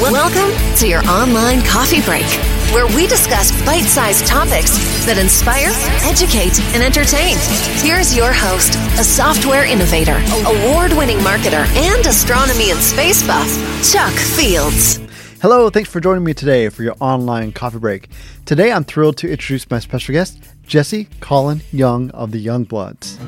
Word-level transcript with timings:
Welcome 0.00 0.54
to 0.76 0.86
your 0.86 1.04
online 1.08 1.60
coffee 1.62 2.00
break, 2.02 2.24
where 2.72 2.86
we 2.94 3.08
discuss 3.08 3.50
bite 3.66 3.82
sized 3.82 4.28
topics 4.28 4.78
that 5.06 5.18
inspire, 5.18 5.72
educate, 6.06 6.54
and 6.72 6.84
entertain. 6.84 7.34
Here's 7.82 8.16
your 8.16 8.32
host, 8.32 8.78
a 9.00 9.02
software 9.02 9.66
innovator, 9.66 10.14
award 10.46 10.92
winning 10.92 11.18
marketer, 11.18 11.66
and 11.74 12.06
astronomy 12.06 12.70
and 12.70 12.78
space 12.78 13.26
buff, 13.26 13.50
Chuck 13.90 14.12
Fields. 14.12 15.00
Hello, 15.42 15.68
thanks 15.68 15.90
for 15.90 15.98
joining 15.98 16.22
me 16.22 16.32
today 16.32 16.68
for 16.68 16.84
your 16.84 16.94
online 17.00 17.50
coffee 17.50 17.80
break. 17.80 18.08
Today 18.44 18.70
I'm 18.70 18.84
thrilled 18.84 19.16
to 19.16 19.28
introduce 19.28 19.68
my 19.68 19.80
special 19.80 20.12
guest, 20.12 20.38
Jesse 20.64 21.08
Colin 21.18 21.62
Young 21.72 22.12
of 22.12 22.30
the 22.30 22.46
Youngbloods. 22.46 23.18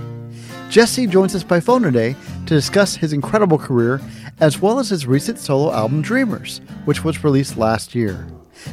Jesse 0.70 1.08
joins 1.08 1.34
us 1.34 1.42
by 1.42 1.58
phone 1.58 1.82
today 1.82 2.14
to 2.46 2.54
discuss 2.54 2.94
his 2.94 3.12
incredible 3.12 3.58
career 3.58 4.00
as 4.38 4.62
well 4.62 4.78
as 4.78 4.88
his 4.88 5.04
recent 5.04 5.40
solo 5.40 5.72
album 5.72 6.00
Dreamers, 6.00 6.60
which 6.84 7.02
was 7.02 7.24
released 7.24 7.56
last 7.56 7.92
year. 7.92 8.24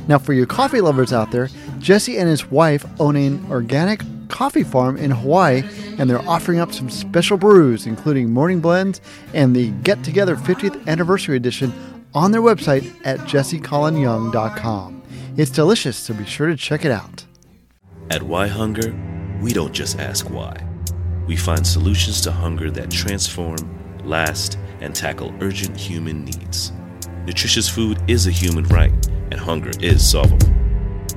Now, 0.07 0.19
for 0.19 0.33
you 0.33 0.45
coffee 0.45 0.79
lovers 0.79 1.11
out 1.11 1.31
there, 1.31 1.49
Jesse 1.79 2.17
and 2.19 2.29
his 2.29 2.51
wife 2.51 2.85
own 2.99 3.15
an 3.15 3.43
organic 3.49 4.03
coffee 4.27 4.63
farm 4.63 4.95
in 4.97 5.09
Hawaii, 5.09 5.63
and 5.97 6.07
they're 6.07 6.29
offering 6.29 6.59
up 6.59 6.71
some 6.71 6.91
special 6.91 7.35
brews, 7.35 7.87
including 7.87 8.29
morning 8.29 8.59
blends 8.59 9.01
and 9.33 9.55
the 9.55 9.71
Get 9.81 10.03
Together 10.03 10.35
50th 10.35 10.85
Anniversary 10.85 11.35
Edition 11.35 11.73
on 12.13 12.31
their 12.31 12.41
website 12.41 12.95
at 13.05 13.17
jessecolinyoung.com. 13.21 15.01
It's 15.35 15.51
delicious, 15.51 15.97
so 15.97 16.13
be 16.13 16.25
sure 16.25 16.47
to 16.47 16.55
check 16.55 16.85
it 16.85 16.91
out. 16.91 17.25
At 18.11 18.21
Why 18.21 18.47
Hunger, 18.47 18.95
we 19.41 19.51
don't 19.51 19.73
just 19.73 19.97
ask 19.97 20.29
why. 20.29 20.66
We 21.27 21.35
find 21.35 21.67
solutions 21.67 22.21
to 22.21 22.31
hunger 22.31 22.71
that 22.71 22.89
transform, 22.89 23.57
last, 24.05 24.57
and 24.79 24.95
tackle 24.95 25.35
urgent 25.41 25.77
human 25.77 26.23
needs. 26.23 26.71
Nutritious 27.25 27.67
food 27.67 28.01
is 28.07 28.27
a 28.27 28.31
human 28.31 28.63
right, 28.65 28.93
and 29.31 29.39
hunger 29.39 29.71
is 29.81 30.09
solvable. 30.09 30.47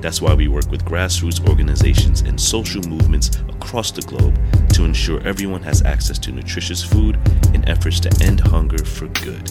That's 0.01 0.21
why 0.21 0.33
we 0.33 0.49
work 0.49 0.69
with 0.69 0.83
grassroots 0.83 1.47
organizations 1.47 2.19
and 2.21 2.41
social 2.41 2.81
movements 2.83 3.29
across 3.47 3.91
the 3.91 4.01
globe 4.01 4.37
to 4.73 4.83
ensure 4.83 5.25
everyone 5.25 5.61
has 5.61 5.81
access 5.83 6.19
to 6.19 6.31
nutritious 6.31 6.83
food 6.83 7.17
in 7.53 7.65
efforts 7.69 7.99
to 8.01 8.23
end 8.23 8.41
hunger 8.41 8.83
for 8.83 9.07
good. 9.07 9.49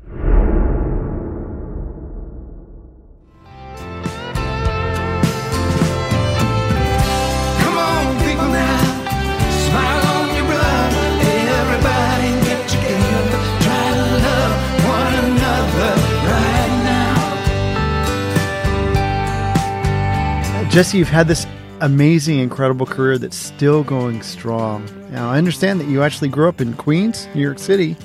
Jesse, 20.76 20.98
you've 20.98 21.08
had 21.08 21.26
this 21.26 21.46
amazing, 21.80 22.38
incredible 22.38 22.84
career 22.84 23.16
that's 23.16 23.34
still 23.34 23.82
going 23.82 24.20
strong. 24.20 24.86
Now, 25.10 25.30
I 25.30 25.38
understand 25.38 25.80
that 25.80 25.86
you 25.86 26.02
actually 26.02 26.28
grew 26.28 26.50
up 26.50 26.60
in 26.60 26.74
Queens, 26.74 27.28
New 27.34 27.40
York 27.40 27.58
City, 27.58 27.96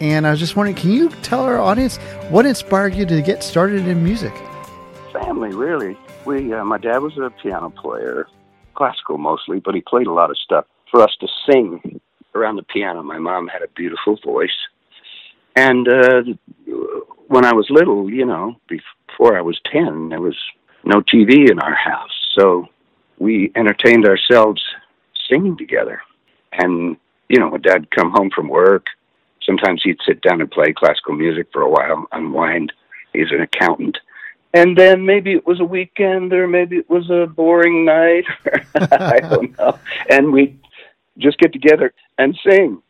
and 0.00 0.26
I 0.26 0.30
was 0.30 0.40
just 0.40 0.56
wondering, 0.56 0.76
can 0.76 0.92
you 0.92 1.10
tell 1.20 1.42
our 1.42 1.58
audience 1.58 1.98
what 2.30 2.46
inspired 2.46 2.94
you 2.94 3.04
to 3.04 3.20
get 3.20 3.42
started 3.42 3.86
in 3.86 4.02
music? 4.02 4.32
family, 5.12 5.54
really. 5.54 5.94
We, 6.24 6.54
uh, 6.54 6.64
my 6.64 6.78
dad 6.78 7.02
was 7.02 7.18
a 7.18 7.28
piano 7.42 7.68
player, 7.68 8.26
classical 8.72 9.18
mostly, 9.18 9.60
but 9.60 9.74
he 9.74 9.82
played 9.82 10.06
a 10.06 10.12
lot 10.14 10.30
of 10.30 10.38
stuff 10.38 10.64
for 10.90 11.02
us 11.02 11.14
to 11.20 11.28
sing 11.52 12.00
around 12.34 12.56
the 12.56 12.62
piano. 12.62 13.02
My 13.02 13.18
mom 13.18 13.46
had 13.46 13.60
a 13.60 13.68
beautiful 13.76 14.18
voice, 14.24 14.56
and 15.54 15.86
uh, 15.86 16.22
when 17.28 17.44
I 17.44 17.52
was 17.52 17.66
little, 17.68 18.08
you 18.08 18.24
know, 18.24 18.56
before 18.68 19.36
I 19.36 19.42
was 19.42 19.60
ten, 19.70 20.08
there 20.08 20.22
was 20.22 20.38
no 20.84 21.00
TV 21.00 21.50
in 21.50 21.58
our 21.60 21.74
house, 21.74 22.10
so 22.38 22.66
we 23.18 23.52
entertained 23.56 24.06
ourselves 24.06 24.62
singing 25.28 25.56
together. 25.56 26.02
And 26.52 26.96
you 27.28 27.38
know, 27.38 27.48
when 27.48 27.62
Dad 27.62 27.90
come 27.90 28.10
home 28.10 28.30
from 28.34 28.48
work, 28.48 28.86
sometimes 29.44 29.82
he'd 29.84 29.98
sit 30.06 30.20
down 30.20 30.40
and 30.40 30.50
play 30.50 30.72
classical 30.72 31.14
music 31.14 31.46
for 31.52 31.62
a 31.62 31.70
while, 31.70 32.06
unwind. 32.12 32.72
He's 33.12 33.30
an 33.30 33.40
accountant. 33.40 33.98
And 34.52 34.76
then 34.76 35.06
maybe 35.06 35.32
it 35.32 35.46
was 35.46 35.60
a 35.60 35.64
weekend 35.64 36.32
or 36.32 36.48
maybe 36.48 36.76
it 36.76 36.90
was 36.90 37.08
a 37.08 37.26
boring 37.26 37.84
night. 37.84 38.24
I 38.74 39.20
don't 39.20 39.56
know. 39.58 39.78
And 40.10 40.32
we'd 40.32 40.58
just 41.18 41.38
get 41.38 41.52
together 41.52 41.92
and 42.18 42.38
sing. 42.44 42.82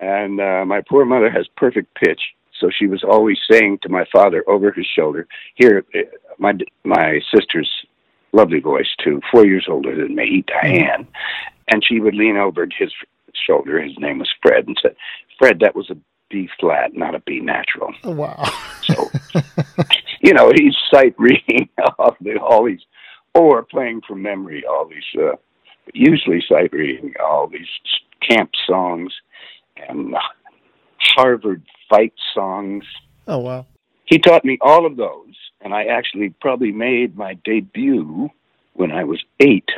And 0.00 0.40
uh, 0.40 0.64
my 0.66 0.82
poor 0.88 1.04
mother 1.04 1.30
has 1.30 1.46
perfect 1.56 1.94
pitch. 1.94 2.20
So 2.58 2.70
she 2.70 2.86
was 2.86 3.04
always 3.04 3.38
saying 3.50 3.80
to 3.82 3.88
my 3.88 4.06
father 4.12 4.44
over 4.48 4.72
his 4.72 4.86
shoulder 4.86 5.26
here 5.56 5.84
my 6.38 6.52
my 6.84 7.20
sister's 7.34 7.70
lovely 8.32 8.60
voice 8.60 8.88
too 9.02 9.20
four 9.30 9.46
years 9.46 9.66
older 9.68 9.94
than 9.96 10.14
me 10.14 10.44
diane 10.48 11.06
and 11.68 11.84
she 11.84 12.00
would 12.00 12.14
lean 12.14 12.36
over 12.36 12.66
his 12.78 12.92
shoulder 13.46 13.80
his 13.80 13.98
name 13.98 14.18
was 14.18 14.30
fred 14.42 14.66
and 14.66 14.76
said 14.82 14.94
fred 15.38 15.58
that 15.60 15.74
was 15.76 15.88
a 15.90 15.96
b 16.30 16.48
flat 16.58 16.94
not 16.94 17.14
a 17.14 17.20
b 17.20 17.40
natural 17.40 17.92
Oh, 18.04 18.10
wow. 18.12 18.42
so, 18.82 19.10
you 20.22 20.32
know, 20.32 20.50
he's 20.54 20.74
sight 20.92 21.14
reading 21.18 21.68
all, 21.98 22.16
the, 22.20 22.38
all 22.38 22.64
these, 22.64 22.80
or 23.34 23.62
playing 23.62 24.00
from 24.06 24.22
memory 24.22 24.64
all 24.68 24.86
these, 24.88 25.22
uh, 25.22 25.36
usually 25.92 26.42
sight 26.48 26.72
reading 26.72 27.12
all 27.24 27.46
these 27.46 27.68
camp 28.28 28.50
songs 28.66 29.12
and 29.88 30.14
Harvard 31.16 31.62
fight 31.90 32.14
songs. 32.34 32.84
Oh, 33.28 33.38
wow. 33.38 33.66
He 34.06 34.18
taught 34.18 34.44
me 34.44 34.58
all 34.60 34.86
of 34.86 34.96
those, 34.96 35.34
and 35.64 35.74
I 35.74 35.84
actually 35.84 36.28
probably 36.40 36.70
made 36.70 37.16
my 37.16 37.34
debut 37.44 38.30
when 38.74 38.92
I 38.92 39.02
was 39.04 39.24
eight. 39.40 39.68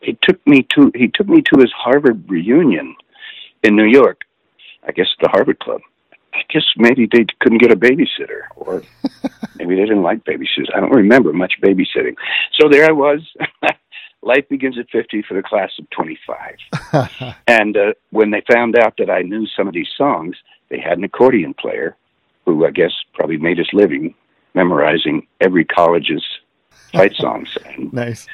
He 0.00 0.16
took 0.22 0.44
me 0.46 0.66
to 0.74 0.92
he 0.94 1.08
took 1.08 1.28
me 1.28 1.42
to 1.42 1.60
his 1.60 1.72
Harvard 1.72 2.30
reunion 2.30 2.94
in 3.64 3.74
New 3.74 3.84
York. 3.84 4.22
I 4.86 4.92
guess 4.92 5.08
the 5.20 5.28
Harvard 5.28 5.58
Club. 5.58 5.80
I 6.32 6.42
guess 6.52 6.62
maybe 6.76 7.08
they 7.10 7.26
couldn't 7.40 7.58
get 7.58 7.72
a 7.72 7.76
babysitter, 7.76 8.42
or 8.54 8.82
maybe 9.56 9.74
they 9.74 9.82
didn't 9.82 10.02
like 10.02 10.24
babysitters. 10.24 10.72
I 10.74 10.80
don't 10.80 10.92
remember 10.92 11.32
much 11.32 11.54
babysitting. 11.60 12.14
So 12.58 12.68
there 12.68 12.86
I 12.86 12.92
was. 12.92 13.20
Life 14.22 14.48
begins 14.48 14.78
at 14.78 14.90
50 14.90 15.22
for 15.22 15.34
the 15.34 15.42
class 15.42 15.70
of 15.78 15.88
25. 15.90 17.34
and 17.46 17.76
uh, 17.76 17.92
when 18.10 18.30
they 18.30 18.42
found 18.52 18.76
out 18.76 18.94
that 18.98 19.08
I 19.08 19.22
knew 19.22 19.46
some 19.46 19.68
of 19.68 19.74
these 19.74 19.88
songs, 19.96 20.36
they 20.68 20.80
had 20.80 20.98
an 20.98 21.04
accordion 21.04 21.54
player 21.54 21.96
who 22.44 22.66
I 22.66 22.70
guess 22.70 22.92
probably 23.14 23.38
made 23.38 23.58
his 23.58 23.68
living 23.72 24.14
memorizing 24.56 25.26
every 25.40 25.64
college's 25.64 26.24
fight 26.92 27.14
songs. 27.24 27.56
And 27.64 27.92
Nice. 27.92 28.26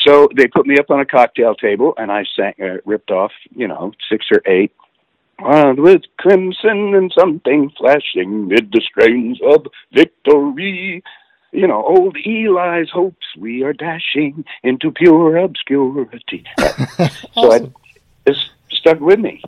so 0.00 0.28
they 0.36 0.46
put 0.48 0.66
me 0.66 0.76
up 0.78 0.90
on 0.90 1.00
a 1.00 1.06
cocktail 1.06 1.54
table, 1.54 1.94
and 1.96 2.12
I 2.12 2.24
sang, 2.36 2.54
uh, 2.62 2.78
ripped 2.84 3.10
off, 3.10 3.32
you 3.54 3.66
know, 3.66 3.92
six 4.10 4.26
or 4.30 4.42
eight. 4.46 4.72
Wild 5.38 5.78
with 5.80 6.02
crimson 6.18 6.94
and 6.94 7.10
something 7.18 7.70
flashing 7.78 8.48
mid 8.48 8.70
the 8.72 8.82
strains 8.82 9.40
of 9.42 9.66
victory. 9.94 11.02
You 11.52 11.66
know, 11.66 11.82
old 11.82 12.14
Eli's 12.26 12.90
hopes 12.90 13.26
we 13.38 13.62
are 13.64 13.72
dashing 13.72 14.44
into 14.62 14.92
pure 14.92 15.38
obscurity. 15.38 16.44
so 17.34 17.52
I, 17.52 17.70
it's 18.26 18.50
stuck 18.70 19.00
with 19.00 19.18
me. 19.18 19.42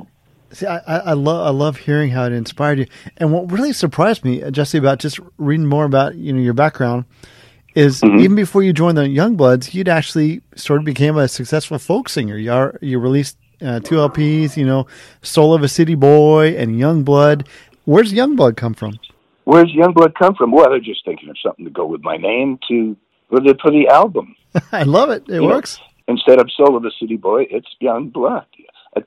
See, 0.52 0.66
I, 0.66 0.78
I, 0.78 0.98
I 0.98 1.12
love 1.14 1.46
I 1.46 1.50
love 1.50 1.76
hearing 1.78 2.10
how 2.10 2.24
it 2.26 2.32
inspired 2.32 2.78
you. 2.78 2.86
And 3.16 3.32
what 3.32 3.50
really 3.50 3.72
surprised 3.72 4.24
me, 4.24 4.42
Jesse, 4.50 4.78
about 4.78 4.98
just 4.98 5.18
reading 5.38 5.66
more 5.66 5.84
about 5.84 6.14
you 6.14 6.32
know 6.32 6.40
your 6.40 6.54
background, 6.54 7.04
is 7.74 8.00
Mm-hmm. 8.02 8.20
even 8.20 8.36
before 8.36 8.62
you 8.62 8.72
joined 8.72 8.98
the 8.98 9.02
Youngbloods, 9.02 9.72
you'd 9.74 9.88
actually 9.88 10.42
sort 10.56 10.78
of 10.80 10.84
became 10.84 11.16
a 11.16 11.26
successful 11.28 11.78
folk 11.78 12.08
singer. 12.08 12.36
You 12.36 12.52
are, 12.52 12.78
you 12.82 12.98
released 12.98 13.38
uh, 13.62 13.80
two 13.80 13.94
LPs, 13.96 14.56
you 14.56 14.66
know, 14.66 14.86
Soul 15.22 15.54
of 15.54 15.62
a 15.62 15.68
City 15.68 15.94
Boy 15.94 16.48
and 16.56 16.72
Youngblood. 16.80 17.46
Where's 17.84 18.12
Youngblood 18.12 18.56
come 18.56 18.74
from? 18.74 18.98
Where's 19.44 19.72
Youngblood 19.72 20.14
come 20.16 20.34
from? 20.34 20.52
Well, 20.52 20.68
they're 20.70 20.80
just 20.80 21.04
thinking 21.04 21.28
of 21.30 21.36
something 21.42 21.64
to 21.64 21.70
go 21.70 21.86
with 21.86 22.02
my 22.02 22.16
name 22.16 22.58
to 22.68 22.96
for 23.30 23.40
the 23.40 23.56
for 23.62 23.70
the 23.70 23.88
album. 23.88 24.36
I 24.72 24.82
love 24.82 25.10
it. 25.10 25.22
It 25.28 25.34
You 25.34 25.40
know, 25.42 25.46
works. 25.48 25.80
Instead 26.08 26.40
of 26.40 26.50
Soul 26.56 26.76
of 26.76 26.84
a 26.84 26.90
City 27.00 27.16
Boy, 27.16 27.46
it's 27.50 27.68
Youngblood. 27.80 28.44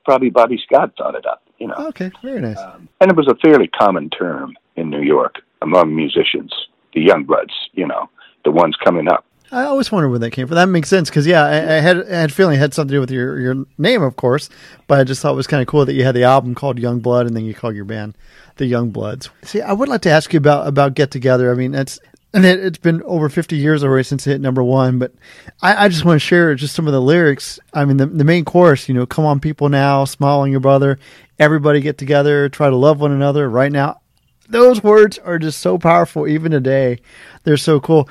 Probably 0.03 0.29
Bobby 0.29 0.61
Scott 0.65 0.93
thought 0.97 1.15
it 1.15 1.25
up. 1.25 1.43
You 1.57 1.67
know. 1.67 1.75
Okay, 1.75 2.11
very 2.21 2.41
nice. 2.41 2.59
Um, 2.59 2.89
and 3.01 3.11
it 3.11 3.17
was 3.17 3.27
a 3.27 3.35
fairly 3.35 3.67
common 3.67 4.09
term 4.09 4.55
in 4.75 4.89
New 4.89 5.01
York 5.01 5.35
among 5.61 5.95
musicians, 5.95 6.53
the 6.93 7.01
young 7.01 7.23
bloods, 7.23 7.53
you 7.73 7.87
know, 7.87 8.09
the 8.43 8.51
ones 8.51 8.75
coming 8.83 9.07
up. 9.07 9.25
I 9.51 9.63
always 9.63 9.91
wondered 9.91 10.09
where 10.09 10.19
that 10.19 10.31
came 10.31 10.47
from. 10.47 10.55
That 10.55 10.67
makes 10.67 10.89
sense 10.89 11.09
because 11.09 11.27
yeah, 11.27 11.43
I, 11.43 11.77
I 11.77 11.79
had 11.79 12.11
I 12.11 12.15
had 12.15 12.31
a 12.31 12.33
feeling 12.33 12.55
it 12.55 12.59
had 12.59 12.73
something 12.73 12.89
to 12.89 12.95
do 12.95 12.99
with 12.99 13.11
your 13.11 13.39
your 13.39 13.65
name, 13.77 14.01
of 14.01 14.15
course. 14.15 14.49
But 14.87 14.99
I 14.99 15.03
just 15.03 15.21
thought 15.21 15.33
it 15.33 15.37
was 15.37 15.47
kind 15.47 15.61
of 15.61 15.67
cool 15.67 15.85
that 15.85 15.93
you 15.93 16.03
had 16.03 16.15
the 16.15 16.23
album 16.23 16.55
called 16.55 16.77
Youngblood, 16.77 17.27
and 17.27 17.35
then 17.35 17.45
you 17.45 17.53
called 17.53 17.75
your 17.75 17.85
band 17.85 18.17
the 18.57 18.69
Youngbloods. 18.69 19.29
See, 19.43 19.61
I 19.61 19.73
would 19.73 19.87
like 19.87 20.01
to 20.01 20.09
ask 20.09 20.33
you 20.33 20.37
about 20.37 20.67
about 20.67 20.95
Get 20.95 21.11
Together. 21.11 21.51
I 21.51 21.55
mean, 21.55 21.71
that's 21.71 21.99
and 22.35 22.45
it, 22.45 22.63
it's 22.63 22.77
been 22.77 23.01
over 23.03 23.29
50 23.29 23.55
years 23.55 23.81
already 23.81 24.03
since 24.03 24.27
it 24.27 24.31
hit 24.31 24.41
number 24.41 24.61
one. 24.61 24.99
But 24.99 25.13
I, 25.61 25.85
I 25.85 25.87
just 25.87 26.03
want 26.03 26.17
to 26.17 26.25
share 26.27 26.53
just 26.53 26.75
some 26.75 26.85
of 26.85 26.91
the 26.91 27.01
lyrics. 27.01 27.59
I 27.73 27.85
mean, 27.85 27.95
the, 27.95 28.07
the 28.07 28.25
main 28.25 28.43
chorus, 28.43 28.89
you 28.89 28.93
know, 28.93 29.05
come 29.05 29.25
on, 29.25 29.39
people 29.39 29.69
now, 29.69 30.03
smile 30.03 30.41
on 30.41 30.51
your 30.51 30.59
brother, 30.59 30.99
everybody 31.39 31.79
get 31.79 31.97
together, 31.97 32.49
try 32.49 32.69
to 32.69 32.75
love 32.75 32.99
one 32.99 33.13
another 33.13 33.49
right 33.49 33.71
now. 33.71 34.01
Those 34.49 34.83
words 34.83 35.17
are 35.17 35.39
just 35.39 35.59
so 35.59 35.77
powerful, 35.77 36.27
even 36.27 36.51
today. 36.51 36.99
They're 37.45 37.57
so 37.57 37.79
cool. 37.79 38.09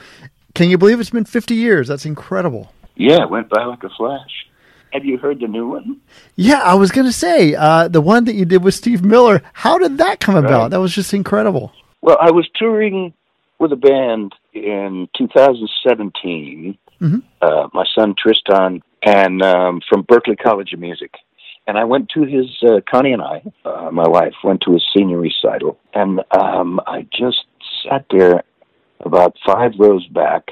Can 0.54 0.70
you 0.70 0.78
believe 0.78 1.00
it's 1.00 1.10
been 1.10 1.26
50 1.26 1.54
years? 1.54 1.88
That's 1.88 2.06
incredible. 2.06 2.72
Yeah, 2.96 3.22
it 3.22 3.30
went 3.30 3.50
by 3.50 3.64
like 3.64 3.84
a 3.84 3.90
flash. 3.90 4.46
Have 4.92 5.04
you 5.04 5.18
heard 5.18 5.40
the 5.40 5.48
new 5.48 5.68
one? 5.68 6.00
Yeah, 6.36 6.60
I 6.60 6.74
was 6.74 6.92
going 6.92 7.06
to 7.06 7.12
say 7.12 7.54
uh, 7.54 7.88
the 7.88 8.00
one 8.00 8.24
that 8.24 8.36
you 8.36 8.46
did 8.46 8.64
with 8.64 8.74
Steve 8.74 9.04
Miller. 9.04 9.42
How 9.52 9.76
did 9.76 9.98
that 9.98 10.20
come 10.20 10.36
about? 10.36 10.62
Right. 10.62 10.70
That 10.70 10.80
was 10.80 10.94
just 10.94 11.12
incredible. 11.12 11.72
Well, 12.00 12.16
I 12.20 12.30
was 12.30 12.48
touring 12.56 13.12
with 13.58 13.72
a 13.72 13.76
band 13.76 14.34
in 14.52 15.08
2017. 15.16 16.78
Mhm. 17.00 17.22
Uh, 17.42 17.68
my 17.72 17.84
son 17.94 18.14
Tristan, 18.16 18.82
and 19.02 19.42
um, 19.42 19.80
from 19.88 20.04
Berklee 20.04 20.38
College 20.38 20.72
of 20.72 20.80
Music. 20.80 21.14
And 21.66 21.78
I 21.78 21.84
went 21.84 22.10
to 22.10 22.22
his, 22.22 22.46
uh, 22.62 22.80
Connie 22.90 23.12
and 23.12 23.22
I, 23.22 23.42
uh, 23.64 23.90
my 23.90 24.06
wife, 24.06 24.34
went 24.44 24.60
to 24.62 24.72
his 24.72 24.84
senior 24.94 25.18
recital. 25.18 25.78
And 25.94 26.20
um, 26.30 26.80
I 26.86 27.06
just 27.10 27.44
sat 27.82 28.04
there 28.10 28.42
about 29.00 29.36
five 29.46 29.72
rows 29.78 30.06
back. 30.08 30.50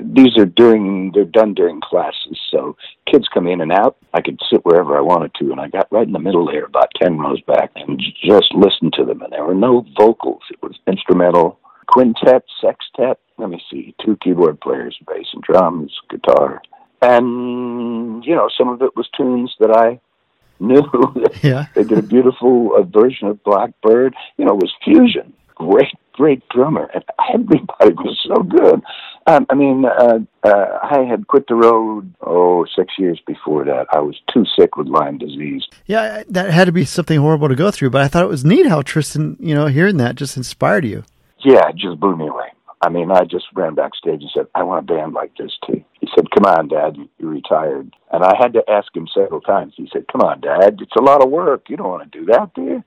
These 0.00 0.36
are 0.38 0.46
during, 0.46 1.12
they're 1.12 1.24
done 1.24 1.52
during 1.52 1.80
classes. 1.82 2.38
So 2.50 2.76
kids 3.10 3.28
come 3.32 3.46
in 3.46 3.60
and 3.60 3.70
out. 3.70 3.96
I 4.14 4.22
could 4.22 4.40
sit 4.50 4.64
wherever 4.64 4.96
I 4.96 5.02
wanted 5.02 5.34
to. 5.34 5.52
And 5.52 5.60
I 5.60 5.68
got 5.68 5.92
right 5.92 6.06
in 6.06 6.14
the 6.14 6.18
middle 6.18 6.46
there, 6.46 6.64
about 6.64 6.90
10 7.00 7.18
rows 7.18 7.40
back, 7.42 7.70
and 7.76 8.02
just 8.24 8.54
listened 8.54 8.94
to 8.94 9.04
them. 9.04 9.20
And 9.20 9.32
there 9.32 9.44
were 9.44 9.54
no 9.54 9.84
vocals, 9.96 10.42
it 10.50 10.62
was 10.62 10.78
instrumental 10.86 11.58
quintet, 11.86 12.44
sextet. 12.60 13.18
Let 13.38 13.50
me 13.50 13.62
see, 13.70 13.94
two 14.04 14.16
keyboard 14.22 14.60
players, 14.60 14.96
bass 15.06 15.26
and 15.32 15.42
drums, 15.42 15.92
guitar, 16.10 16.62
and 17.02 18.24
you 18.24 18.34
know 18.34 18.48
some 18.56 18.68
of 18.68 18.82
it 18.82 18.96
was 18.96 19.08
tunes 19.16 19.54
that 19.60 19.70
I 19.70 20.00
knew. 20.60 20.82
Yeah. 21.42 21.66
they 21.74 21.84
did 21.84 21.98
a 21.98 22.02
beautiful 22.02 22.74
uh, 22.76 22.82
version 22.82 23.28
of 23.28 23.42
Blackbird. 23.44 24.14
You 24.36 24.46
know, 24.46 24.52
it 24.52 24.62
was 24.62 24.72
fusion. 24.82 25.32
Great, 25.54 25.94
great 26.12 26.42
drummer, 26.48 26.90
and 26.92 27.04
everybody 27.32 27.92
was 27.94 28.18
so 28.26 28.42
good. 28.42 28.82
Um, 29.26 29.46
I 29.50 29.54
mean, 29.54 29.84
uh, 29.84 30.18
uh, 30.44 30.78
I 30.82 31.02
had 31.02 31.26
quit 31.26 31.46
the 31.48 31.54
road 31.54 32.14
oh 32.20 32.64
six 32.76 32.94
years 32.98 33.20
before 33.26 33.64
that. 33.64 33.86
I 33.90 34.00
was 34.00 34.20
too 34.32 34.44
sick 34.58 34.76
with 34.76 34.86
Lyme 34.86 35.18
disease. 35.18 35.64
Yeah, 35.86 36.22
that 36.28 36.50
had 36.50 36.66
to 36.66 36.72
be 36.72 36.84
something 36.84 37.18
horrible 37.20 37.48
to 37.48 37.54
go 37.54 37.70
through, 37.70 37.90
but 37.90 38.02
I 38.02 38.08
thought 38.08 38.24
it 38.24 38.28
was 38.28 38.44
neat 38.44 38.66
how 38.66 38.82
Tristan, 38.82 39.36
you 39.40 39.54
know, 39.54 39.66
hearing 39.66 39.96
that 39.98 40.14
just 40.16 40.36
inspired 40.36 40.84
you. 40.84 41.04
Yeah, 41.46 41.68
it 41.68 41.76
just 41.76 42.00
blew 42.00 42.16
me 42.16 42.26
away. 42.26 42.48
I 42.82 42.88
mean, 42.88 43.12
I 43.12 43.22
just 43.22 43.46
ran 43.54 43.76
backstage 43.76 44.20
and 44.20 44.30
said, 44.34 44.46
I 44.56 44.64
want 44.64 44.90
a 44.90 44.94
band 44.94 45.14
like 45.14 45.30
this 45.38 45.52
too. 45.64 45.82
He 46.00 46.08
said, 46.14 46.26
Come 46.32 46.44
on, 46.44 46.66
Dad, 46.66 46.96
you- 46.96 47.08
you're 47.18 47.30
retired. 47.30 47.94
And 48.12 48.24
I 48.24 48.34
had 48.36 48.52
to 48.54 48.68
ask 48.68 48.94
him 48.96 49.06
several 49.14 49.40
times. 49.40 49.74
He 49.76 49.88
said, 49.92 50.06
Come 50.10 50.22
on, 50.22 50.40
Dad, 50.40 50.78
it's 50.80 50.96
a 50.98 51.02
lot 51.02 51.22
of 51.22 51.30
work. 51.30 51.70
You 51.70 51.76
don't 51.76 51.88
want 51.88 52.10
to 52.10 52.18
do 52.18 52.26
that, 52.26 52.52
do 52.54 52.62
you? 52.62 52.84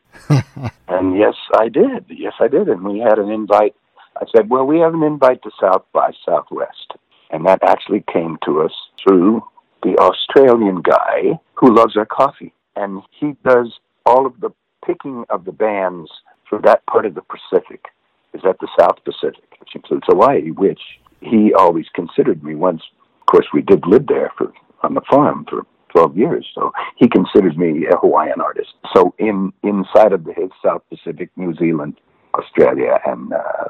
and 0.90 1.18
yes, 1.18 1.36
I 1.58 1.70
did. 1.70 2.06
Yes, 2.10 2.34
I 2.42 2.50
did. 2.50 2.68
And 2.68 2.84
we 2.84 3.00
had 3.00 3.18
an 3.18 3.30
invite. 3.30 3.76
I 4.18 4.26
said, 4.36 4.50
Well, 4.50 4.66
we 4.66 4.80
have 4.80 4.94
an 4.94 5.04
invite 5.04 5.42
to 5.44 5.52
South 5.60 5.86
by 5.94 6.12
Southwest. 6.26 6.92
And 7.32 7.46
that 7.46 7.60
actually 7.64 8.04
came 8.12 8.38
to 8.46 8.62
us 8.64 8.74
through 9.02 9.42
the 9.84 9.96
Australian 10.00 10.82
guy 10.82 11.40
who 11.56 11.74
loves 11.74 11.96
our 11.96 12.06
coffee. 12.06 12.54
And 12.76 13.02
he 13.18 13.36
does 13.46 13.80
all 14.06 14.26
of 14.26 14.40
the 14.42 14.50
picking 14.86 15.24
of 15.30 15.46
the 15.46 15.52
bands 15.54 16.12
for 16.50 16.60
that 16.64 16.86
part 16.88 17.06
of 17.06 17.16
the 17.16 17.22
Pacific 17.24 17.86
is 18.34 18.42
at 18.48 18.60
the 18.60 18.68
South 18.80 18.98
Pacific, 19.04 19.44
which 19.60 19.76
includes 19.76 20.04
Hawaii, 20.08 20.52
which 20.52 20.82
he 21.22 21.54
always 21.54 21.86
considered 21.94 22.44
me 22.44 22.56
once. 22.56 22.82
Of 23.22 23.26
course, 23.28 23.48
we 23.54 23.62
did 23.62 23.86
live 23.86 24.08
there 24.08 24.32
for 24.38 24.52
on 24.82 24.94
the 24.94 25.02
farm 25.10 25.46
for 25.50 25.66
12 25.90 26.18
years, 26.18 26.48
so 26.56 26.72
he 26.96 27.08
considered 27.08 27.58
me 27.58 27.86
a 27.88 27.98
Hawaiian 27.98 28.40
artist. 28.40 28.70
So 28.96 29.14
in 29.18 29.52
inside 29.64 30.14
of 30.14 30.24
the 30.24 30.50
South 30.64 30.84
Pacific, 30.90 31.30
New 31.36 31.54
Zealand, 31.56 32.00
Australia, 32.34 33.00
and 33.06 33.34
uh, 33.34 33.66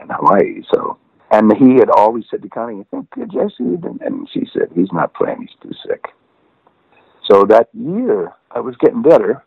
and 0.00 0.10
Hawaii. 0.12 0.62
So 0.72 0.98
and 1.30 1.50
he 1.56 1.76
had 1.76 1.88
always 1.90 2.24
said 2.30 2.42
to 2.42 2.48
Connie, 2.48 2.76
"You 2.76 2.86
think 2.90 3.08
uh, 3.20 3.24
Jesse?" 3.24 3.54
And, 3.60 4.00
and 4.02 4.28
she 4.32 4.46
said, 4.52 4.68
"He's 4.74 4.92
not 4.92 5.14
playing; 5.14 5.40
he's 5.40 5.56
too 5.62 5.76
sick." 5.86 6.04
So 7.28 7.44
that 7.44 7.68
year, 7.72 8.32
I 8.50 8.60
was 8.60 8.76
getting 8.76 9.02
better, 9.02 9.42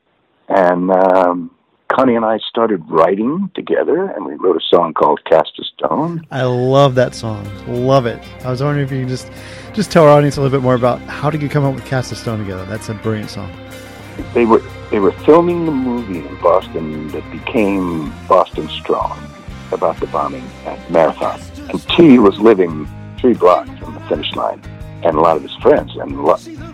and 0.50 0.92
um, 0.92 1.52
Connie 1.96 2.16
and 2.16 2.26
I 2.26 2.40
started 2.40 2.84
writing 2.90 3.50
together, 3.56 4.08
and 4.08 4.26
we 4.26 4.34
wrote 4.34 4.58
a 4.58 4.66
song 4.70 4.94
called 4.94 5.24
"Cast 5.24 5.58
a 5.60 5.64
Stone." 5.64 6.28
I 6.30 6.44
love 6.44 6.94
that 6.96 7.16
song. 7.16 7.50
Love 7.68 8.06
it. 8.06 8.22
I 8.44 8.52
was 8.52 8.62
wondering 8.62 8.86
if 8.86 8.92
you 8.92 9.00
could 9.00 9.10
just 9.10 9.32
just 9.72 9.94
tell 9.94 10.04
our 10.04 10.10
audience 10.10 10.36
a 10.36 10.42
little 10.42 10.58
bit 10.58 10.62
more 10.62 10.76
about 10.76 11.00
how 11.04 11.30
did 11.30 11.42
you 11.42 11.48
come 11.48 11.64
up 11.64 11.74
with 11.74 11.86
Cast 11.86 12.12
a 12.12 12.16
Stone 12.16 12.40
together? 12.40 12.66
That's 12.66 12.90
a 12.90 12.96
brilliant 12.96 13.30
song. 13.30 13.50
They 14.34 14.46
were 14.46 14.62
they 14.92 15.00
were 15.00 15.14
filming 15.24 15.66
the 15.66 15.72
movie 15.72 16.20
in 16.20 16.42
Boston 16.42 17.08
that 17.10 17.32
became 17.32 18.14
Boston 18.28 18.68
Strong 18.68 19.18
about 19.72 19.98
the 20.02 20.08
bombing 20.08 20.46
at 20.66 20.92
Marathon, 20.92 21.40
and 21.70 21.82
T 21.92 22.20
was 22.20 22.38
living 22.40 22.90
three 23.22 23.36
blocks 23.36 23.70
from 23.80 23.94
the 23.94 24.02
finish 24.02 24.36
line, 24.36 24.62
and 25.06 25.16
a 25.16 25.22
lot 25.22 25.38
of 25.38 25.44
his 25.44 25.56
friends 25.62 25.96
and 25.96 26.20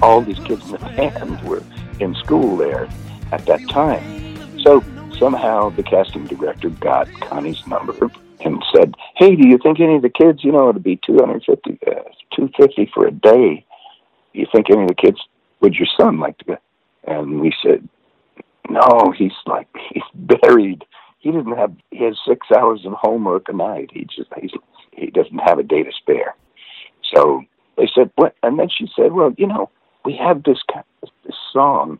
all 0.01 0.21
these 0.21 0.39
kids 0.39 0.65
in 0.65 0.71
the 0.71 0.79
band 0.79 1.39
were 1.43 1.61
in 1.99 2.15
school 2.15 2.57
there 2.57 2.89
at 3.31 3.45
that 3.45 3.69
time. 3.69 4.59
So 4.63 4.83
somehow 5.21 5.69
the 5.69 5.83
casting 5.83 6.25
director 6.25 6.69
got 6.69 7.07
Connie's 7.21 7.65
number 7.67 8.09
and 8.39 8.63
said, 8.75 8.95
"Hey, 9.15 9.35
do 9.35 9.47
you 9.47 9.59
think 9.59 9.79
any 9.79 9.95
of 9.95 10.01
the 10.01 10.09
kids, 10.09 10.43
you 10.43 10.51
know, 10.51 10.69
it'd 10.69 10.83
be 10.83 10.99
two 11.05 11.17
hundred 11.19 11.43
fifty, 11.45 11.77
uh, 11.85 12.01
two 12.35 12.49
fifty 12.57 12.89
for 12.91 13.05
a 13.05 13.11
day? 13.11 13.63
Do 14.33 14.39
you 14.39 14.47
think 14.51 14.71
any 14.71 14.81
of 14.81 14.87
the 14.87 14.95
kids 14.95 15.19
would 15.61 15.75
your 15.75 15.87
son 15.95 16.19
like 16.19 16.39
to 16.39 16.45
go?" 16.45 16.57
And 17.03 17.39
we 17.39 17.53
said, 17.63 17.87
"No, 18.67 19.13
he's 19.15 19.37
like 19.45 19.67
he's 19.93 20.03
buried. 20.15 20.83
He 21.19 21.31
doesn't 21.31 21.57
have 21.57 21.71
he 21.91 22.03
has 22.03 22.17
six 22.27 22.47
hours 22.51 22.83
of 22.85 22.93
homework 22.93 23.47
a 23.47 23.53
night. 23.53 23.91
He 23.93 24.05
just 24.05 24.31
he's 24.41 24.51
he 24.91 25.11
doesn't 25.11 25.37
have 25.37 25.59
a 25.59 25.63
day 25.63 25.83
to 25.83 25.91
spare." 25.91 26.35
So 27.13 27.43
they 27.77 27.87
said, 27.93 28.09
"What?" 28.15 28.35
And 28.41 28.57
then 28.57 28.69
she 28.75 28.89
said, 28.95 29.11
"Well, 29.11 29.35
you 29.37 29.45
know, 29.45 29.69
we 30.03 30.17
have 30.17 30.41
this 30.41 30.63
this 31.23 31.35
song." 31.53 31.99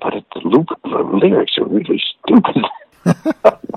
But 0.00 0.14
it, 0.14 0.24
the, 0.34 0.40
loop, 0.40 0.68
the 0.84 1.18
lyrics 1.22 1.52
are 1.58 1.66
really 1.66 2.02
stupid. 2.24 2.64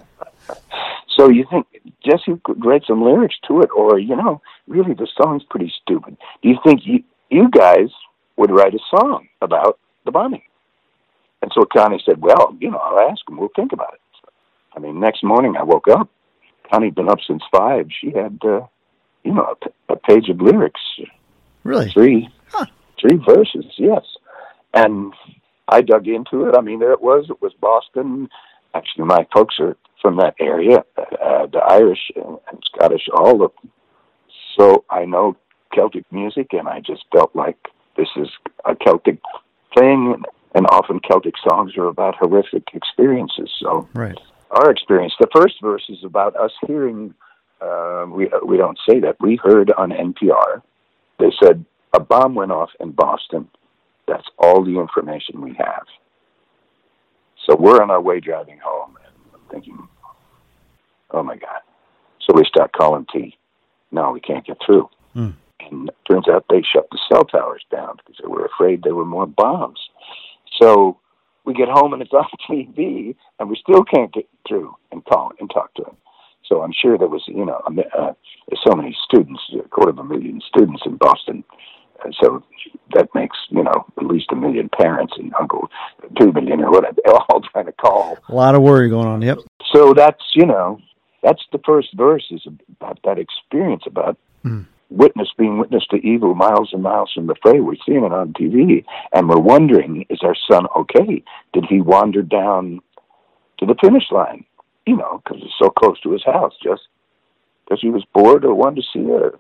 So 1.17 1.29
you 1.29 1.45
think 1.51 1.67
Jesse 2.03 2.39
could 2.45 2.65
write 2.65 2.83
some 2.87 3.03
lyrics 3.03 3.35
to 3.47 3.61
it, 3.61 3.69
or 3.75 3.99
you 3.99 4.15
know, 4.15 4.41
really 4.67 4.93
the 4.93 5.07
song's 5.21 5.43
pretty 5.43 5.71
stupid. 5.81 6.17
Do 6.41 6.49
you 6.49 6.57
think 6.63 6.81
you 6.85 7.03
you 7.29 7.49
guys 7.49 7.89
would 8.37 8.49
write 8.49 8.73
a 8.73 8.79
song 8.89 9.27
about 9.41 9.77
the 10.05 10.11
bombing? 10.11 10.41
And 11.41 11.51
so 11.53 11.65
Connie 11.65 12.01
said, 12.05 12.21
"Well, 12.21 12.55
you 12.59 12.71
know, 12.71 12.77
I'll 12.77 13.09
ask 13.09 13.21
him. 13.29 13.37
We'll 13.37 13.49
think 13.55 13.73
about 13.73 13.93
it." 13.93 14.29
I 14.75 14.79
mean, 14.79 14.99
next 14.99 15.21
morning 15.23 15.55
I 15.57 15.63
woke 15.63 15.89
up. 15.89 16.09
Connie'd 16.71 16.95
been 16.95 17.09
up 17.09 17.19
since 17.27 17.43
five. 17.51 17.87
She 17.99 18.11
had, 18.11 18.39
uh, 18.43 18.61
you 19.23 19.33
know, 19.33 19.43
a, 19.43 19.55
p- 19.55 19.75
a 19.89 19.95
page 19.97 20.29
of 20.29 20.39
lyrics, 20.41 20.79
Really? 21.63 21.91
three, 21.91 22.29
three 22.99 23.17
verses, 23.17 23.65
yes. 23.77 24.03
And 24.73 25.13
I 25.71 25.81
dug 25.81 26.07
into 26.07 26.45
it. 26.47 26.55
I 26.55 26.61
mean, 26.61 26.79
there 26.79 26.91
it 26.91 27.01
was. 27.01 27.25
It 27.29 27.41
was 27.41 27.53
Boston. 27.59 28.29
Actually, 28.75 29.05
my 29.05 29.25
folks 29.33 29.55
are 29.59 29.75
from 30.01 30.17
that 30.17 30.35
area, 30.39 30.83
uh, 30.97 31.45
the 31.47 31.61
Irish 31.69 32.11
and, 32.15 32.37
and 32.51 32.63
Scottish, 32.65 33.07
all 33.13 33.43
of 33.43 33.51
them. 33.61 33.71
So 34.57 34.83
I 34.89 35.05
know 35.05 35.37
Celtic 35.73 36.05
music, 36.11 36.47
and 36.51 36.67
I 36.67 36.79
just 36.81 37.05
felt 37.11 37.35
like 37.35 37.57
this 37.97 38.09
is 38.17 38.27
a 38.65 38.75
Celtic 38.75 39.19
thing. 39.77 40.21
And 40.53 40.65
often 40.67 40.99
Celtic 40.99 41.35
songs 41.47 41.77
are 41.77 41.87
about 41.87 42.15
horrific 42.15 42.63
experiences. 42.73 43.49
So 43.61 43.87
Right. 43.93 44.17
our 44.51 44.69
experience. 44.69 45.13
The 45.19 45.29
first 45.33 45.61
verse 45.61 45.85
is 45.87 46.03
about 46.03 46.35
us 46.35 46.51
hearing. 46.67 47.13
Uh, 47.61 48.05
we 48.09 48.29
we 48.45 48.57
don't 48.57 48.79
say 48.89 48.99
that. 48.99 49.15
We 49.21 49.39
heard 49.41 49.71
on 49.71 49.91
NPR. 49.91 50.61
They 51.19 51.31
said 51.41 51.63
a 51.93 51.99
bomb 52.01 52.35
went 52.35 52.51
off 52.51 52.71
in 52.79 52.91
Boston. 52.91 53.47
That's 54.11 54.27
all 54.37 54.61
the 54.65 54.77
information 54.77 55.39
we 55.39 55.53
have. 55.53 55.85
So 57.47 57.55
we're 57.55 57.81
on 57.81 57.89
our 57.89 58.01
way 58.01 58.19
driving 58.19 58.59
home, 58.61 58.97
and 59.05 59.15
I'm 59.33 59.49
thinking, 59.49 59.87
"Oh 61.11 61.23
my 61.23 61.37
God!" 61.37 61.61
So 62.19 62.33
we 62.35 62.43
start 62.43 62.73
calling 62.73 63.05
T. 63.11 63.37
No, 63.91 64.11
we 64.11 64.19
can't 64.19 64.45
get 64.45 64.57
through. 64.65 64.89
Hmm. 65.13 65.29
And 65.61 65.87
it 65.87 65.95
turns 66.09 66.27
out 66.27 66.45
they 66.49 66.61
shut 66.61 66.89
the 66.91 66.99
cell 67.07 67.23
towers 67.23 67.63
down 67.71 67.95
because 67.97 68.17
they 68.21 68.27
were 68.27 68.45
afraid 68.45 68.83
there 68.83 68.95
were 68.95 69.05
more 69.05 69.27
bombs. 69.27 69.79
So 70.61 70.99
we 71.45 71.53
get 71.53 71.69
home 71.69 71.93
and 71.93 72.01
it's 72.01 72.11
on 72.13 72.27
TV, 72.49 73.15
and 73.39 73.49
we 73.49 73.55
still 73.55 73.85
can't 73.85 74.13
get 74.13 74.27
through 74.45 74.75
and 74.91 75.05
call 75.05 75.31
and 75.39 75.49
talk 75.49 75.73
to 75.75 75.83
him. 75.83 75.95
So 76.45 76.63
I'm 76.63 76.73
sure 76.73 76.97
there 76.97 77.07
was, 77.07 77.23
you 77.27 77.45
know, 77.45 77.61
uh, 77.65 78.13
there's 78.49 78.63
so 78.67 78.75
many 78.75 78.93
students, 79.05 79.41
a 79.57 79.69
quarter 79.69 79.91
of 79.91 79.99
a 79.99 80.03
million 80.03 80.41
students 80.45 80.83
in 80.85 80.97
Boston. 80.97 81.45
And 82.03 82.15
so 82.21 82.43
that 82.93 83.09
makes, 83.13 83.37
you 83.49 83.63
know, 83.63 83.85
at 84.01 84.07
least 84.07 84.31
a 84.31 84.35
million 84.35 84.69
parents 84.69 85.13
and 85.17 85.33
uncle, 85.39 85.69
two 86.19 86.31
million 86.31 86.61
or 86.61 86.71
whatever, 86.71 86.97
they're 87.03 87.13
all 87.13 87.41
trying 87.51 87.67
to 87.67 87.71
call. 87.73 88.17
A 88.27 88.35
lot 88.35 88.55
of 88.55 88.61
worry 88.61 88.89
going 88.89 89.07
on. 89.07 89.21
Yep. 89.21 89.39
So 89.73 89.93
that's, 89.93 90.23
you 90.35 90.45
know, 90.45 90.81
That's 91.23 91.43
the 91.51 91.59
first 91.65 91.89
verse 91.95 92.25
is 92.31 92.45
about 92.79 92.99
that 93.03 93.19
experience 93.19 93.83
about 93.85 94.17
hmm. 94.41 94.61
witness 94.89 95.29
being 95.37 95.59
witness 95.59 95.85
to 95.91 95.97
evil 95.97 96.33
miles 96.35 96.69
and 96.73 96.81
miles 96.81 97.11
from 97.13 97.27
the 97.27 97.35
fray. 97.41 97.59
We're 97.59 97.75
seeing 97.85 98.03
it 98.03 98.11
on 98.11 98.33
TV, 98.33 98.83
and 99.13 99.29
we're 99.29 99.39
wondering, 99.39 100.05
is 100.09 100.21
our 100.23 100.35
son 100.49 100.65
okay? 100.75 101.23
Did 101.53 101.65
he 101.69 101.79
wander 101.79 102.23
down 102.23 102.79
to 103.59 103.65
the 103.65 103.75
finish 103.81 104.05
line? 104.11 104.45
You 104.87 104.97
know, 104.97 105.21
because 105.23 105.41
it's 105.43 105.53
so 105.61 105.69
close 105.69 105.99
to 106.01 106.11
his 106.11 106.23
house, 106.25 106.53
just 106.61 106.81
because 107.63 107.81
he 107.81 107.89
was 107.89 108.03
bored 108.13 108.43
or 108.43 108.55
wanted 108.55 108.83
to 108.83 108.87
see 108.91 109.05
her. 109.05 109.37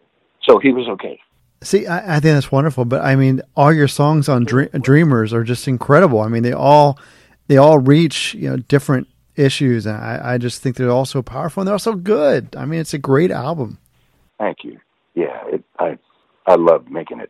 So 0.47 0.59
he 0.59 0.71
was 0.71 0.87
okay. 0.87 1.19
See, 1.63 1.85
I, 1.85 2.17
I 2.17 2.19
think 2.19 2.33
that's 2.35 2.51
wonderful. 2.51 2.85
But 2.85 3.01
I 3.01 3.15
mean, 3.15 3.41
all 3.55 3.71
your 3.73 3.87
songs 3.87 4.27
on 4.29 4.45
Dre- 4.45 4.69
Dreamers 4.69 5.33
are 5.33 5.43
just 5.43 5.67
incredible. 5.67 6.19
I 6.21 6.27
mean, 6.27 6.43
they 6.43 6.53
all 6.53 6.97
they 7.47 7.57
all 7.57 7.77
reach 7.79 8.33
you 8.33 8.49
know 8.49 8.57
different 8.57 9.07
issues, 9.35 9.85
and 9.85 9.95
I, 9.97 10.33
I 10.33 10.37
just 10.37 10.61
think 10.61 10.75
they're 10.75 10.89
all 10.89 11.05
so 11.05 11.21
powerful 11.21 11.61
and 11.61 11.67
they're 11.67 11.75
also 11.75 11.93
good. 11.93 12.55
I 12.55 12.65
mean, 12.65 12.79
it's 12.79 12.93
a 12.93 12.97
great 12.97 13.31
album. 13.31 13.77
Thank 14.39 14.63
you. 14.63 14.79
Yeah, 15.13 15.37
it, 15.47 15.63
I 15.79 15.97
I 16.47 16.55
love 16.55 16.89
making 16.89 17.19
it. 17.19 17.29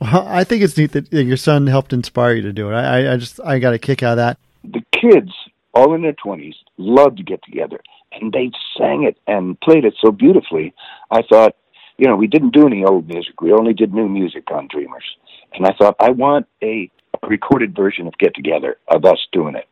Well, 0.00 0.26
I 0.28 0.44
think 0.44 0.62
it's 0.62 0.76
neat 0.76 0.92
that 0.92 1.12
your 1.12 1.36
son 1.36 1.66
helped 1.66 1.92
inspire 1.92 2.34
you 2.34 2.42
to 2.42 2.52
do 2.52 2.70
it. 2.70 2.74
I, 2.74 3.06
I- 3.08 3.12
I 3.14 3.16
just 3.16 3.40
I 3.44 3.58
got 3.58 3.74
a 3.74 3.78
kick 3.78 4.02
out 4.02 4.12
of 4.12 4.16
that. 4.18 4.38
the 4.62 4.82
kids, 4.92 5.30
all 5.74 5.94
in 5.94 6.02
their 6.02 6.12
twenties, 6.14 6.54
loved 6.78 7.16
to 7.16 7.22
get 7.24 7.42
together, 7.44 7.80
and 8.12 8.32
they 8.32 8.50
sang 8.78 9.02
it 9.04 9.16
and 9.26 9.58
played 9.60 9.84
it 9.84 9.94
so 10.04 10.10
beautifully. 10.12 10.74
I 11.10 11.22
thought, 11.22 11.56
you 11.96 12.06
know, 12.06 12.16
we 12.16 12.26
didn't 12.26 12.54
do 12.54 12.66
any 12.66 12.84
old 12.84 13.08
music; 13.08 13.40
we 13.40 13.52
only 13.52 13.72
did 13.72 13.94
new 13.94 14.08
music 14.08 14.50
on 14.50 14.68
Dreamers. 14.68 15.04
And 15.52 15.66
I 15.66 15.72
thought, 15.78 15.96
I 16.00 16.10
want 16.10 16.46
a 16.62 16.90
recorded 17.28 17.74
version 17.74 18.06
of 18.06 18.18
Get 18.18 18.34
Together 18.34 18.76
of 18.88 19.04
us 19.04 19.18
doing 19.32 19.54
it. 19.54 19.68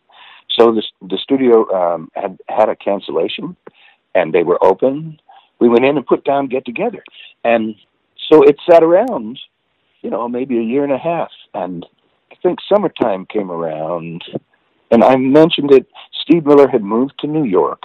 So 0.59 0.73
the 0.73 0.83
the 1.09 1.19
studio 1.19 1.69
um, 1.75 2.11
had 2.14 2.38
had 2.49 2.69
a 2.69 2.76
cancellation, 2.76 3.57
and 4.14 4.33
they 4.33 4.43
were 4.43 4.62
open. 4.62 5.19
We 5.61 5.69
went 5.69 5.85
in 5.85 5.97
and 5.97 6.07
put 6.07 6.25
down 6.25 6.49
Get 6.49 6.64
Together, 6.64 7.02
and 7.45 7.75
so 8.31 8.43
it 8.43 8.57
sat 8.71 8.83
around, 8.83 9.38
you 10.02 10.11
know, 10.11 10.29
maybe 10.29 10.59
a 10.59 10.62
year 10.62 10.85
and 10.85 10.93
a 10.93 10.99
half, 10.99 11.31
and 11.55 11.87
I 12.31 12.35
think 12.43 12.59
summertime 12.69 13.26
came 13.26 13.50
around, 13.50 14.25
and 14.91 15.02
I 15.02 15.17
mentioned 15.17 15.73
it. 15.73 15.87
Steve 16.23 16.47
Miller 16.47 16.69
had 16.69 16.83
moved 16.83 17.14
to 17.21 17.26
New 17.26 17.45
York, 17.45 17.83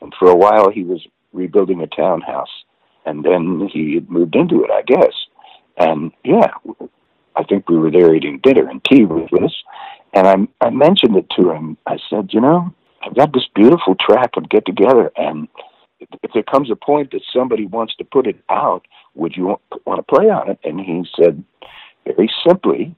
and 0.00 0.12
for 0.18 0.28
a 0.28 0.36
while 0.36 0.70
he 0.70 0.84
was 0.84 1.04
rebuilding 1.32 1.80
a 1.80 1.86
townhouse, 1.86 2.50
and 3.04 3.24
then 3.24 3.68
he 3.72 3.94
had 3.94 4.10
moved 4.10 4.34
into 4.34 4.64
it, 4.64 4.70
I 4.70 4.82
guess. 4.82 5.14
And 5.76 6.12
yeah, 6.24 6.48
I 7.36 7.44
think 7.44 7.68
we 7.68 7.78
were 7.78 7.90
there 7.90 8.14
eating 8.14 8.40
dinner 8.42 8.68
and 8.68 8.84
tea 8.84 9.04
with 9.04 9.32
us, 9.42 9.54
and 10.12 10.26
I 10.26 10.66
I 10.66 10.70
mentioned 10.70 11.16
it 11.16 11.26
to 11.38 11.50
him. 11.50 11.76
I 11.86 11.98
said, 12.10 12.30
you 12.32 12.40
know, 12.40 12.72
I've 13.04 13.16
got 13.16 13.32
this 13.32 13.48
beautiful 13.54 13.96
track 13.98 14.30
of 14.36 14.48
Get 14.48 14.66
Together, 14.66 15.10
and 15.16 15.48
if, 16.00 16.08
if 16.22 16.30
there 16.34 16.42
comes 16.42 16.70
a 16.70 16.76
point 16.76 17.12
that 17.12 17.22
somebody 17.34 17.66
wants 17.66 17.94
to 17.96 18.04
put 18.04 18.26
it 18.26 18.36
out, 18.48 18.86
would 19.14 19.36
you 19.36 19.46
want, 19.46 19.60
want 19.86 19.98
to 19.98 20.14
play 20.14 20.28
on 20.28 20.50
it? 20.50 20.58
And 20.64 20.80
he 20.80 21.04
said, 21.18 21.42
very 22.04 22.30
simply, 22.46 22.94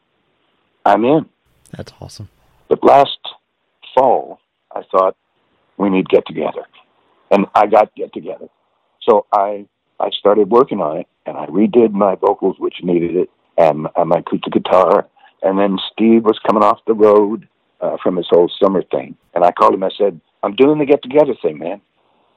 I'm 0.84 1.04
in. 1.04 1.26
That's 1.70 1.92
awesome. 2.00 2.28
But 2.68 2.82
last 2.82 3.18
fall, 3.94 4.40
I 4.74 4.82
thought 4.90 5.16
we 5.76 5.90
need 5.90 6.08
get 6.08 6.26
together, 6.26 6.66
and 7.30 7.46
I 7.54 7.66
got 7.66 7.94
get 7.94 8.12
together. 8.12 8.48
So 9.02 9.26
I 9.32 9.66
I 10.00 10.10
started 10.10 10.50
working 10.50 10.80
on 10.80 10.98
it, 10.98 11.06
and 11.26 11.36
I 11.36 11.46
redid 11.46 11.92
my 11.92 12.14
vocals, 12.16 12.56
which 12.58 12.82
needed 12.82 13.16
it, 13.16 13.30
and, 13.56 13.86
and 13.96 14.08
my 14.08 14.18
acoustic 14.18 14.52
guitar. 14.52 15.06
And 15.42 15.58
then 15.58 15.78
Steve 15.92 16.24
was 16.24 16.38
coming 16.46 16.62
off 16.62 16.78
the 16.86 16.94
road 16.94 17.48
uh, 17.80 17.96
from 18.02 18.16
his 18.16 18.26
whole 18.30 18.50
summer 18.62 18.82
thing, 18.82 19.16
and 19.34 19.44
I 19.44 19.52
called 19.52 19.74
him. 19.74 19.84
I 19.84 19.90
said, 19.96 20.20
"I'm 20.42 20.56
doing 20.56 20.78
the 20.78 20.86
get 20.86 21.02
together 21.02 21.34
thing, 21.40 21.58
man." 21.58 21.80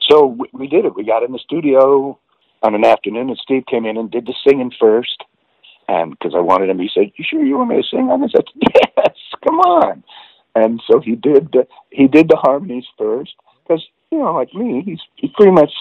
So 0.09 0.25
we, 0.25 0.47
we 0.53 0.67
did 0.67 0.85
it. 0.85 0.95
We 0.95 1.05
got 1.05 1.23
in 1.23 1.31
the 1.31 1.39
studio 1.39 2.19
on 2.63 2.75
an 2.75 2.85
afternoon, 2.85 3.29
and 3.29 3.37
Steve 3.37 3.63
came 3.65 3.85
in 3.85 3.97
and 3.97 4.11
did 4.11 4.25
the 4.25 4.33
singing 4.45 4.71
first. 4.79 5.23
And 5.87 6.11
because 6.11 6.33
I 6.35 6.41
wanted 6.41 6.69
him, 6.69 6.79
he 6.79 6.89
said, 6.93 7.11
"You 7.15 7.25
sure 7.27 7.43
you 7.45 7.57
want 7.57 7.69
me 7.69 7.81
to 7.81 7.87
sing 7.87 8.09
on 8.09 8.21
this?" 8.21 8.31
I 8.35 8.39
said, 8.39 8.71
"Yes, 8.97 9.15
come 9.45 9.59
on." 9.59 10.03
And 10.55 10.81
so 10.89 10.99
he 10.99 11.15
did. 11.15 11.51
The, 11.53 11.67
he 11.91 12.07
did 12.07 12.27
the 12.27 12.35
harmonies 12.35 12.85
first, 12.97 13.35
because 13.63 13.85
you 14.11 14.19
know, 14.19 14.33
like 14.33 14.53
me, 14.53 14.81
he's 14.85 14.99
he's 15.15 15.31
pretty 15.31 15.51
much 15.51 15.71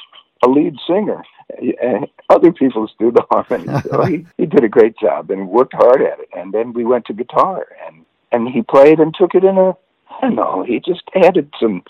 a 0.44 0.48
lead 0.48 0.74
singer. 0.86 1.22
And 1.58 2.06
other 2.28 2.52
people 2.52 2.90
do 2.98 3.10
the 3.10 3.24
harmonies. 3.30 3.82
So 3.90 4.04
he 4.04 4.26
he 4.36 4.46
did 4.46 4.64
a 4.64 4.68
great 4.68 4.96
job 4.98 5.30
and 5.30 5.48
worked 5.48 5.74
hard 5.74 6.02
at 6.02 6.20
it. 6.20 6.28
And 6.36 6.52
then 6.52 6.72
we 6.72 6.84
went 6.84 7.06
to 7.06 7.12
guitar, 7.12 7.66
and 7.86 8.04
and 8.32 8.48
he 8.48 8.62
played 8.62 9.00
and 9.00 9.14
took 9.14 9.34
it 9.34 9.44
in 9.44 9.56
a. 9.58 9.76
I 10.08 10.20
don't 10.22 10.36
know. 10.36 10.64
He 10.66 10.80
just 10.80 11.02
added 11.14 11.52
some. 11.60 11.82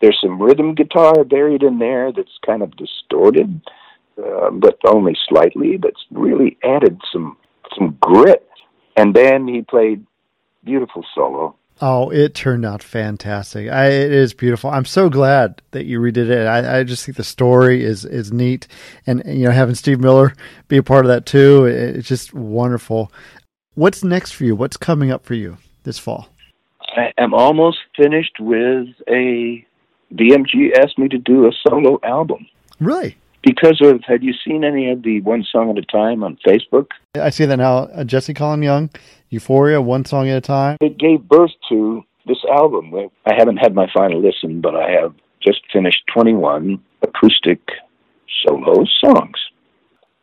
There's 0.00 0.18
some 0.20 0.40
rhythm 0.40 0.74
guitar 0.74 1.24
buried 1.24 1.62
in 1.62 1.78
there 1.78 2.10
that's 2.10 2.38
kind 2.44 2.62
of 2.62 2.76
distorted, 2.76 3.60
uh, 4.18 4.50
but 4.50 4.78
only 4.86 5.16
slightly. 5.28 5.76
That's 5.76 6.04
really 6.10 6.56
added 6.62 7.00
some 7.12 7.36
some 7.76 7.96
grit. 8.00 8.46
And 8.96 9.14
then 9.14 9.46
he 9.46 9.62
played 9.62 10.04
beautiful 10.64 11.04
solo. 11.14 11.54
Oh, 11.82 12.10
it 12.10 12.34
turned 12.34 12.66
out 12.66 12.82
fantastic. 12.82 13.70
I, 13.70 13.86
it 13.86 14.12
is 14.12 14.34
beautiful. 14.34 14.68
I'm 14.70 14.84
so 14.84 15.08
glad 15.08 15.62
that 15.70 15.86
you 15.86 15.98
redid 15.98 16.28
it. 16.28 16.46
I, 16.46 16.80
I 16.80 16.82
just 16.84 17.06
think 17.06 17.16
the 17.16 17.24
story 17.24 17.82
is 17.82 18.04
is 18.04 18.32
neat, 18.32 18.66
and 19.06 19.22
you 19.26 19.44
know 19.46 19.50
having 19.50 19.74
Steve 19.74 19.98
Miller 20.00 20.34
be 20.68 20.76
a 20.76 20.82
part 20.82 21.04
of 21.06 21.08
that 21.08 21.24
too. 21.26 21.64
it- 21.64 21.96
it's 21.96 22.08
just 22.08 22.34
wonderful. 22.34 23.10
What's 23.74 24.04
next 24.04 24.32
for 24.32 24.44
you? 24.44 24.54
What's 24.54 24.76
coming 24.76 25.10
up 25.10 25.24
for 25.24 25.34
you 25.34 25.56
this 25.84 25.98
fall? 25.98 26.28
I 26.96 27.12
am 27.16 27.32
almost 27.34 27.78
finished 27.96 28.38
with 28.40 28.88
a. 29.08 29.64
BMG 30.12 30.76
asked 30.76 30.98
me 30.98 31.06
to 31.08 31.18
do 31.18 31.46
a 31.46 31.52
solo 31.68 32.00
album 32.02 32.44
Really, 32.80 33.16
because 33.42 33.80
of. 33.82 34.02
Have 34.06 34.22
you 34.22 34.32
seen 34.44 34.64
any 34.64 34.90
of 34.90 35.02
the 35.02 35.20
one 35.22 35.44
song 35.50 35.70
at 35.70 35.78
a 35.78 35.82
time 35.82 36.22
on 36.22 36.38
Facebook? 36.46 36.88
I 37.14 37.30
see 37.30 37.44
that 37.46 37.56
now. 37.56 37.84
Uh, 37.84 38.04
Jesse 38.04 38.34
Colin 38.34 38.62
Young, 38.62 38.90
Euphoria, 39.28 39.80
one 39.80 40.04
song 40.04 40.28
at 40.28 40.36
a 40.36 40.40
time. 40.40 40.76
It 40.80 40.98
gave 40.98 41.28
birth 41.28 41.52
to 41.68 42.02
this 42.26 42.38
album. 42.50 42.92
I 43.26 43.34
haven't 43.36 43.58
had 43.58 43.74
my 43.74 43.86
final 43.92 44.20
listen, 44.20 44.60
but 44.60 44.74
I 44.74 44.90
have 44.90 45.14
just 45.42 45.60
finished 45.72 46.02
21 46.12 46.82
acoustic 47.02 47.60
solo 48.46 48.84
songs. 49.04 49.38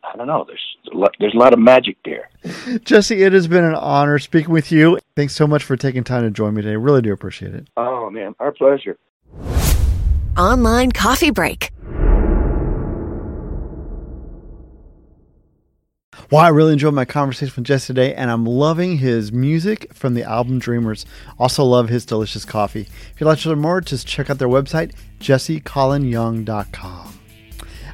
I 0.02 0.16
don't 0.16 0.26
know. 0.26 0.44
There's 0.46 0.76
a 0.92 0.96
lot, 0.96 1.14
there's 1.20 1.34
a 1.34 1.38
lot 1.38 1.52
of 1.52 1.58
magic 1.58 1.96
there. 2.04 2.30
Jesse, 2.84 3.22
it 3.22 3.32
has 3.32 3.46
been 3.46 3.64
an 3.64 3.74
honor 3.74 4.18
speaking 4.18 4.52
with 4.52 4.72
you. 4.72 4.98
Thanks 5.16 5.34
so 5.34 5.46
much 5.46 5.64
for 5.64 5.76
taking 5.76 6.04
time 6.04 6.22
to 6.22 6.30
join 6.30 6.54
me 6.54 6.62
today. 6.62 6.76
Really 6.76 7.02
do 7.02 7.12
appreciate 7.12 7.54
it. 7.54 7.68
Oh 7.76 8.08
man, 8.10 8.34
our 8.38 8.52
pleasure. 8.52 8.96
Online 10.36 10.92
coffee 10.92 11.30
break. 11.30 11.70
Well, 16.30 16.42
I 16.42 16.48
really 16.48 16.74
enjoyed 16.74 16.92
my 16.92 17.06
conversation 17.06 17.54
with 17.56 17.64
Jesse 17.64 17.86
today, 17.86 18.14
and 18.14 18.30
I'm 18.30 18.44
loving 18.44 18.98
his 18.98 19.32
music 19.32 19.94
from 19.94 20.12
the 20.12 20.24
album 20.24 20.58
Dreamers. 20.58 21.06
Also, 21.38 21.64
love 21.64 21.88
his 21.88 22.04
delicious 22.04 22.44
coffee. 22.44 22.82
If 22.82 23.14
you'd 23.18 23.26
like 23.26 23.38
to 23.38 23.48
learn 23.48 23.60
more, 23.60 23.80
just 23.80 24.06
check 24.06 24.28
out 24.28 24.38
their 24.38 24.46
website, 24.46 24.92
jessecolinyoung.com. 25.20 27.18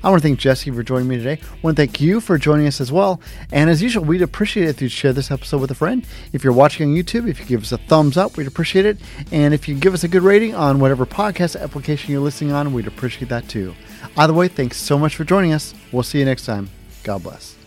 I 0.02 0.10
want 0.10 0.20
to 0.20 0.28
thank 0.28 0.40
Jesse 0.40 0.70
for 0.72 0.82
joining 0.82 1.06
me 1.06 1.16
today. 1.16 1.40
I 1.40 1.56
want 1.62 1.76
to 1.76 1.82
thank 1.82 2.00
you 2.00 2.20
for 2.20 2.36
joining 2.36 2.66
us 2.66 2.80
as 2.80 2.90
well. 2.90 3.20
And 3.52 3.70
as 3.70 3.80
usual, 3.80 4.04
we'd 4.04 4.20
appreciate 4.20 4.64
it 4.64 4.70
if 4.70 4.82
you'd 4.82 4.90
share 4.90 5.12
this 5.12 5.30
episode 5.30 5.60
with 5.60 5.70
a 5.70 5.76
friend. 5.76 6.04
If 6.32 6.42
you're 6.42 6.52
watching 6.52 6.90
on 6.90 6.94
YouTube, 6.96 7.28
if 7.28 7.38
you 7.38 7.46
give 7.46 7.62
us 7.62 7.70
a 7.70 7.78
thumbs 7.78 8.16
up, 8.16 8.36
we'd 8.36 8.48
appreciate 8.48 8.84
it. 8.84 8.98
And 9.30 9.54
if 9.54 9.68
you 9.68 9.76
give 9.76 9.94
us 9.94 10.02
a 10.02 10.08
good 10.08 10.22
rating 10.22 10.56
on 10.56 10.80
whatever 10.80 11.06
podcast 11.06 11.58
application 11.58 12.10
you're 12.10 12.20
listening 12.20 12.50
on, 12.50 12.72
we'd 12.72 12.88
appreciate 12.88 13.28
that 13.28 13.48
too. 13.48 13.76
Either 14.16 14.34
way, 14.34 14.48
thanks 14.48 14.76
so 14.76 14.98
much 14.98 15.14
for 15.14 15.22
joining 15.22 15.52
us. 15.52 15.72
We'll 15.92 16.02
see 16.02 16.18
you 16.18 16.24
next 16.24 16.44
time. 16.44 16.68
God 17.04 17.22
bless. 17.22 17.63